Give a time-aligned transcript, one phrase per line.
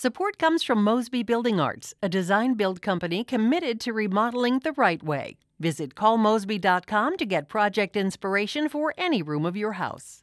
[0.00, 5.02] Support comes from Mosby Building Arts, a design build company committed to remodeling the right
[5.02, 5.38] way.
[5.58, 10.22] Visit callmosby.com to get project inspiration for any room of your house.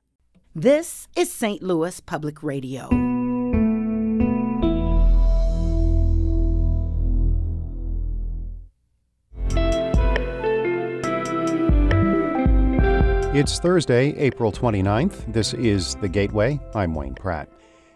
[0.56, 1.62] This is St.
[1.62, 2.88] Louis Public Radio.
[13.38, 15.34] It's Thursday, April 29th.
[15.34, 16.62] This is The Gateway.
[16.74, 17.50] I'm Wayne Pratt.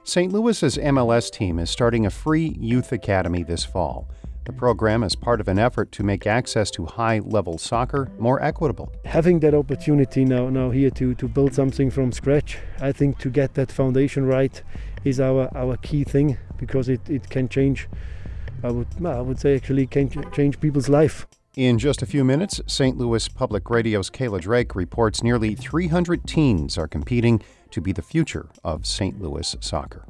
[0.03, 0.31] St.
[0.33, 4.09] Louis's MLS team is starting a free youth academy this fall.
[4.45, 8.41] The program is part of an effort to make access to high level soccer more
[8.41, 8.91] equitable.
[9.05, 13.29] Having that opportunity now, now here to, to build something from scratch, I think to
[13.29, 14.63] get that foundation right
[15.03, 17.87] is our, our key thing because it, it can change,
[18.63, 21.27] I would, I would say actually can change people's life.
[21.59, 22.97] In just a few minutes, St.
[22.97, 27.41] Louis Public Radio's Kayla Drake reports nearly 300 teens are competing
[27.71, 29.21] to be the future of St.
[29.21, 30.05] Louis soccer.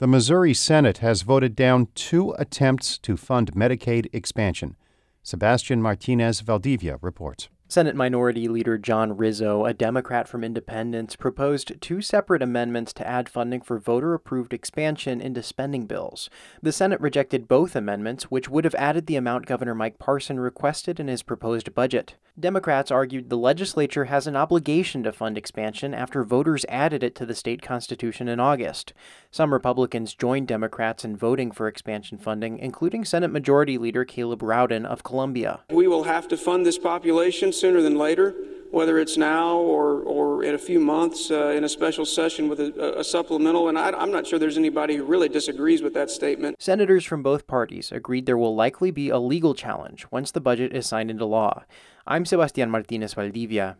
[0.00, 4.74] The Missouri Senate has voted down two attempts to fund Medicaid expansion.
[5.22, 7.48] Sebastian Martinez Valdivia reports.
[7.70, 13.28] Senate Minority Leader John Rizzo, a Democrat from Independence, proposed two separate amendments to add
[13.28, 16.30] funding for voter approved expansion into spending bills.
[16.62, 20.98] The Senate rejected both amendments, which would have added the amount Governor Mike Parson requested
[20.98, 22.14] in his proposed budget.
[22.40, 27.26] Democrats argued the legislature has an obligation to fund expansion after voters added it to
[27.26, 28.94] the state constitution in August.
[29.30, 34.86] Some Republicans joined Democrats in voting for expansion funding, including Senate Majority Leader Caleb Rowden
[34.86, 35.60] of Columbia.
[35.70, 38.34] We will have to fund this population sooner than later,
[38.70, 42.60] whether it's now or, or in a few months uh, in a special session with
[42.60, 43.68] a, a supplemental.
[43.68, 46.60] And I, am not sure there's anybody who really disagrees with that statement.
[46.60, 50.74] Senators from both parties agreed there will likely be a legal challenge once the budget
[50.74, 51.64] is signed into law.
[52.06, 53.76] I'm Sebastian Martinez Valdivia.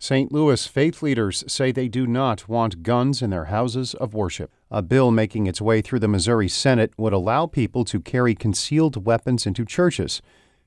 [0.00, 0.30] St.
[0.30, 4.52] Louis faith leaders say they do not want guns in their houses of worship.
[4.70, 9.04] A bill making its way through the Missouri Senate would allow people to carry concealed
[9.04, 10.22] weapons into churches.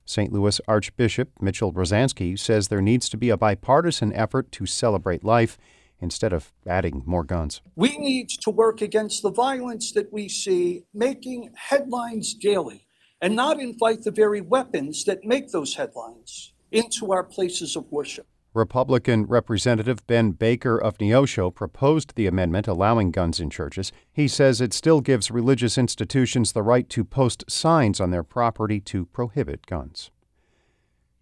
[0.06, 0.32] St.
[0.32, 5.58] Louis Archbishop Mitchell Rozanski says there needs to be a bipartisan effort to celebrate life
[6.00, 7.62] instead of adding more guns.
[7.75, 12.88] We need to work against the violence that we see making headlines daily
[13.22, 18.25] and not invite the very weapons that make those headlines into our places of worship.
[18.53, 23.94] Republican Representative Ben Baker of Neosho proposed the amendment allowing guns in churches.
[24.12, 28.81] He says it still gives religious institutions the right to post signs on their property
[28.81, 30.12] to prohibit guns.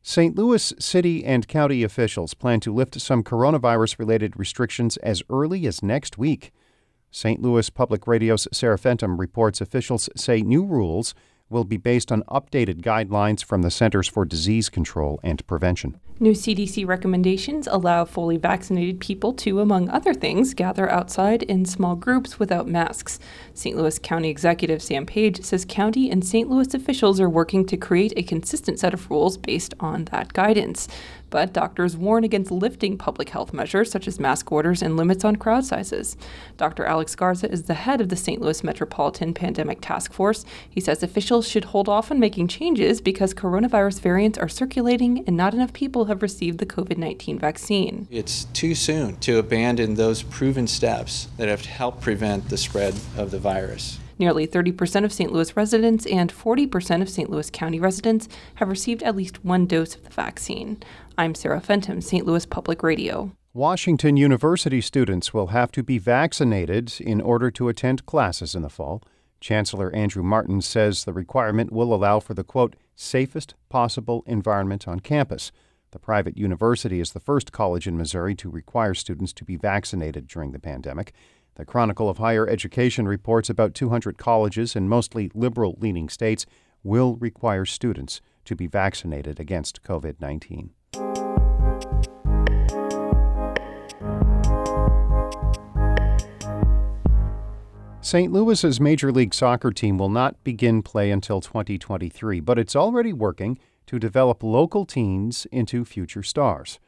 [0.02, 0.36] St.
[0.36, 5.84] Louis city and county officials plan to lift some coronavirus related restrictions as early as
[5.84, 6.52] next week.
[7.12, 7.42] St.
[7.42, 11.14] Louis Public Radio's Sarah Fentem reports officials say new rules
[11.50, 16.00] will be based on updated guidelines from the Centers for Disease Control and Prevention.
[16.22, 21.96] New CDC recommendations allow fully vaccinated people to, among other things, gather outside in small
[21.96, 23.20] groups without masks.
[23.54, 23.78] St.
[23.78, 26.50] Louis County Executive Sam Page says county and St.
[26.50, 30.90] Louis officials are working to create a consistent set of rules based on that guidance.
[31.30, 35.36] But doctors warn against lifting public health measures such as mask orders and limits on
[35.36, 36.18] crowd sizes.
[36.58, 36.86] Dr.
[36.86, 38.42] Alex Garza is the head of the St.
[38.42, 40.46] Louis Metropolitan Pandemic Task Force.
[40.70, 45.38] He says officials should hold off on making changes because coronavirus variants are circulating and
[45.38, 48.08] not enough people have received the COVID 19 vaccine.
[48.10, 53.32] It's too soon to abandon those proven steps that have helped prevent the spread of
[53.32, 54.00] the virus.
[54.20, 55.32] Nearly 30% of St.
[55.32, 57.30] Louis residents and 40% of St.
[57.30, 60.84] Louis County residents have received at least one dose of the vaccine.
[61.18, 62.26] I'm Sarah Fentem, St.
[62.26, 63.32] Louis Public Radio.
[63.54, 68.70] Washington University students will have to be vaccinated in order to attend classes in the
[68.70, 69.02] fall.
[69.40, 75.00] Chancellor Andrew Martin says the requirement will allow for the quote, safest possible environment on
[75.00, 75.54] campus.
[75.92, 80.28] The private university is the first college in Missouri to require students to be vaccinated
[80.28, 81.14] during the pandemic.
[81.60, 86.46] The Chronicle of Higher Education reports about 200 colleges in mostly liberal leaning states
[86.86, 90.70] will require students to be vaccinated against COVID 19.
[98.00, 98.32] St.
[98.32, 103.60] Louis's Major League Soccer team will not begin play until 2023, but it's already working
[103.86, 106.80] to develop local teens into future stars.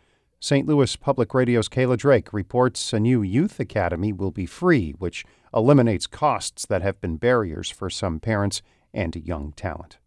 [0.44, 0.68] St.
[0.68, 5.24] Louis Public Radio's Kayla Drake reports a new youth academy will be free, which
[5.54, 10.00] eliminates costs that have been barriers for some parents and young talent.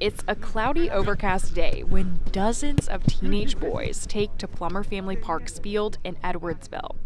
[0.00, 5.58] It's a cloudy, overcast day when dozens of teenage boys take to Plummer Family Park's
[5.58, 6.96] field in Edwardsville.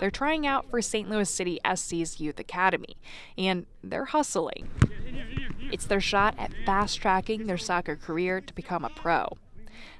[0.00, 1.10] They're trying out for St.
[1.10, 2.96] Louis City SC's Youth Academy,
[3.36, 4.70] and they're hustling.
[5.72, 9.26] It's their shot at fast tracking their soccer career to become a pro.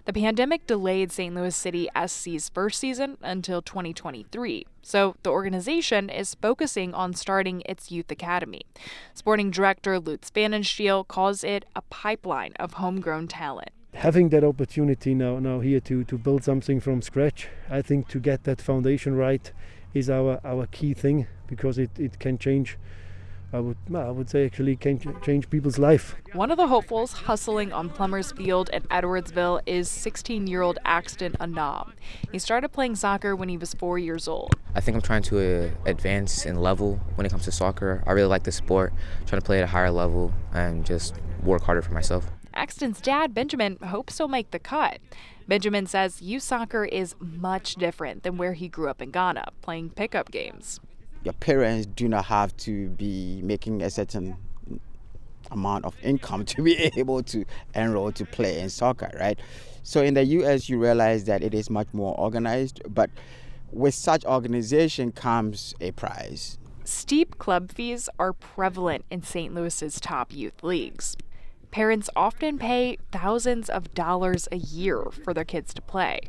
[0.05, 1.35] The pandemic delayed St.
[1.35, 7.91] Louis City SC's first season until 2023, so the organization is focusing on starting its
[7.91, 8.63] youth academy.
[9.15, 13.71] Sporting director Lutz Pfannenstiel calls it a pipeline of homegrown talent.
[13.95, 18.21] Having that opportunity now, now here to, to build something from scratch, I think to
[18.21, 19.51] get that foundation right
[19.95, 22.77] is our, our key thing because it, it can change
[23.55, 26.17] I would, I would say actually can change people's life.
[26.33, 31.93] One of the hopefuls hustling on Plummer's Field in Edwardsville is 16-year-old Axton Anam.
[32.31, 34.55] He started playing soccer when he was four years old.
[34.75, 38.03] I think I'm trying to uh, advance in level when it comes to soccer.
[38.07, 38.95] I really like the sport,
[39.27, 42.31] trying to play at a higher level and just work harder for myself.
[42.55, 44.99] Axton's dad, Benjamin, hopes he'll make the cut.
[45.47, 49.91] Benjamin says youth soccer is much different than where he grew up in Ghana, playing
[49.91, 50.81] pickup games
[51.25, 54.37] your parents do not have to be making a certain
[55.51, 59.39] amount of income to be able to enroll to play in soccer, right?
[59.83, 63.11] So in the US, you realize that it is much more organized, but
[63.73, 66.59] with such organization comes a prize.
[66.85, 69.55] Steep club fees are prevalent in St.
[69.55, 71.17] Louis's top youth leagues.
[71.73, 76.21] Parents often pay thousands of dollars a year for their kids to play.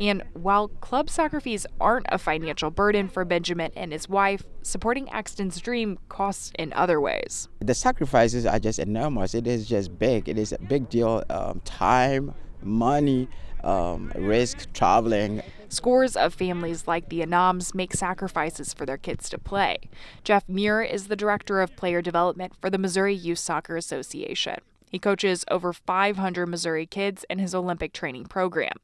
[0.00, 5.08] And while club soccer fees aren't a financial burden for Benjamin and his wife, supporting
[5.10, 7.48] Axton's dream costs in other ways.
[7.60, 9.36] The sacrifices are just enormous.
[9.36, 10.28] It is just big.
[10.28, 11.22] It is a big deal.
[11.30, 13.28] Um, time, money,
[13.62, 15.42] um, risk, traveling.
[15.68, 19.78] Scores of families like the Anams make sacrifices for their kids to play.
[20.24, 24.56] Jeff Muir is the director of player development for the Missouri Youth Soccer Association.
[24.90, 28.74] He coaches over 500 Missouri kids in his Olympic training program.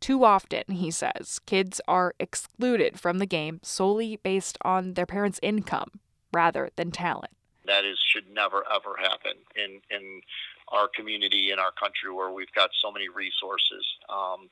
[0.00, 5.38] Too often, he says, kids are excluded from the game solely based on their parents'
[5.42, 6.00] income
[6.32, 7.32] rather than talent.
[7.66, 10.20] That is should never ever happen in in
[10.68, 13.86] our community in our country where we've got so many resources.
[14.08, 14.50] Um,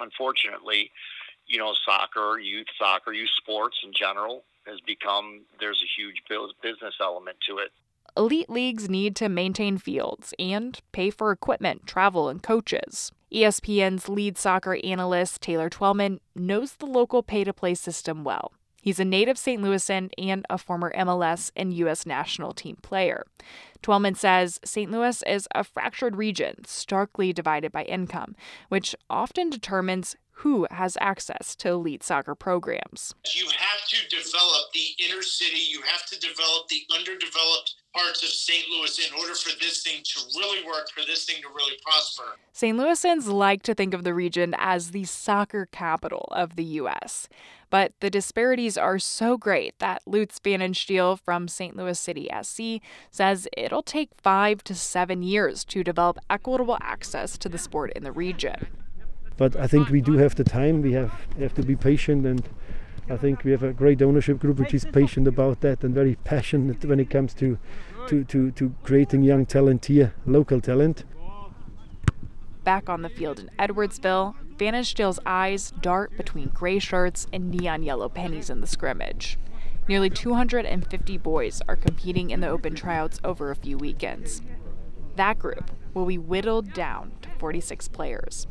[0.00, 0.90] unfortunately,
[1.46, 6.22] you know, soccer, youth soccer, youth sports in general has become there's a huge
[6.62, 7.70] business element to it
[8.18, 13.12] elite leagues need to maintain fields and pay for equipment, travel, and coaches.
[13.32, 18.52] ESPN's lead soccer analyst, Taylor Twellman, knows the local pay to play system well.
[18.80, 19.62] He's a native St.
[19.62, 22.06] Louisan and a former MLS and U.S.
[22.06, 23.24] national team player.
[23.82, 24.90] Twellman says St.
[24.90, 28.34] Louis is a fractured region, starkly divided by income,
[28.68, 33.12] which often determines who has access to elite soccer programs.
[33.34, 38.28] You have to develop the inner city, you have to develop the underdeveloped parts of
[38.28, 38.68] St.
[38.68, 42.36] Louis in order for this thing to really work, for this thing to really prosper.
[42.52, 42.78] St.
[42.78, 47.28] Louisans like to think of the region as the soccer capital of the U.S.
[47.68, 51.76] But the disparities are so great that Lutz Pfannenstiel from St.
[51.76, 52.80] Louis City SC
[53.10, 58.04] says it'll take five to seven years to develop equitable access to the sport in
[58.04, 58.68] the region.
[59.38, 60.82] But I think we do have the time.
[60.82, 62.46] We have, have to be patient, and
[63.08, 66.16] I think we have a great ownership group which is patient about that and very
[66.24, 67.58] passionate when it comes to
[68.08, 71.04] to, to, to creating young talent here, local talent.
[72.64, 78.08] Back on the field in Edwardsville, Pfannenstiel's eyes dart between gray shirts and neon yellow
[78.08, 79.38] pennies in the scrimmage.
[79.88, 84.42] Nearly 250 boys are competing in the open tryouts over a few weekends.
[85.16, 88.46] That group will be whittled down to 46 players.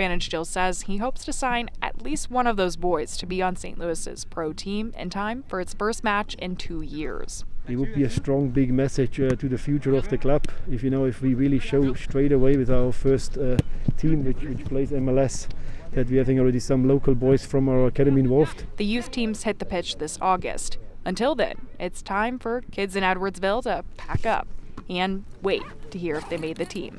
[0.00, 3.54] Pfannenstiel says he hopes to sign at least one of those boys to be on
[3.54, 3.78] St.
[3.78, 7.44] Louis's pro team in time for its first match in two years.
[7.68, 10.82] It would be a strong, big message uh, to the future of the club if
[10.82, 13.58] you know if we really show straight away with our first uh,
[13.98, 15.48] team, which, which plays MLS,
[15.92, 18.64] that we're having already some local boys from our academy involved.
[18.78, 20.78] The youth teams hit the pitch this August.
[21.04, 24.48] Until then, it's time for kids in Edwardsville to pack up
[24.88, 26.96] and wait to hear if they made the team.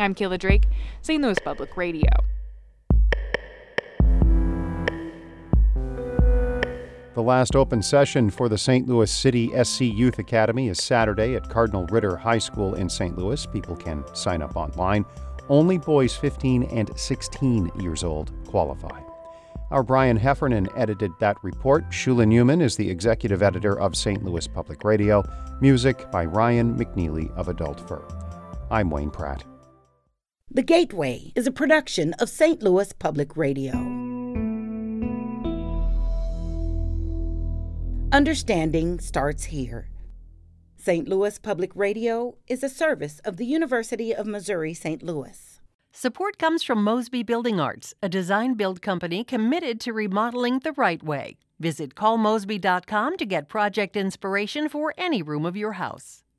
[0.00, 0.66] I'm Kayla Drake,
[1.02, 1.22] St.
[1.22, 2.10] Louis Public Radio.
[7.12, 8.88] The last open session for the St.
[8.88, 13.18] Louis City SC Youth Academy is Saturday at Cardinal Ritter High School in St.
[13.18, 13.44] Louis.
[13.46, 15.04] People can sign up online.
[15.48, 19.00] Only boys 15 and 16 years old qualify.
[19.70, 21.90] Our Brian Heffernan edited that report.
[21.90, 24.24] Shula Neuman is the executive editor of St.
[24.24, 25.22] Louis Public Radio.
[25.60, 28.02] Music by Ryan McNeely of Adult Fur.
[28.70, 29.44] I'm Wayne Pratt.
[30.52, 32.60] The Gateway is a production of St.
[32.60, 33.70] Louis Public Radio.
[38.10, 39.90] Understanding starts here.
[40.76, 41.06] St.
[41.06, 45.04] Louis Public Radio is a service of the University of Missouri St.
[45.04, 45.60] Louis.
[45.92, 51.00] Support comes from Mosby Building Arts, a design build company committed to remodeling the right
[51.00, 51.36] way.
[51.60, 56.24] Visit callmosby.com to get project inspiration for any room of your house.